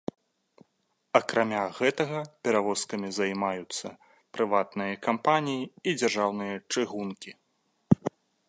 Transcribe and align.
Акрамя 1.19 1.63
гэтага, 1.79 2.19
перавозкамі 2.47 3.09
займаюцца 3.19 3.87
прыватныя 4.39 4.93
кампаніі 5.07 5.63
і 5.87 5.97
дзяржаўныя 6.03 6.55
чыгункі. 6.75 7.31